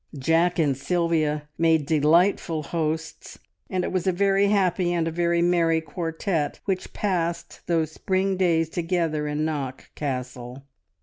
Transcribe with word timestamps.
Jack 0.17 0.57
and 0.57 0.75
Sylvia 0.75 1.47
made 1.59 1.85
delightful 1.85 2.63
hosts, 2.63 3.37
and 3.69 3.83
it 3.83 3.91
was 3.91 4.07
a 4.07 4.11
very 4.11 4.47
happy 4.47 4.91
and 4.91 5.07
a 5.07 5.11
very 5.11 5.43
merry 5.43 5.79
quartette 5.79 6.59
which 6.65 6.91
passed 6.91 7.59
those 7.67 7.91
spring 7.91 8.35
days 8.35 8.67
together 8.67 9.27
in 9.27 9.45
Knock 9.45 9.91
Castle. 9.93 10.63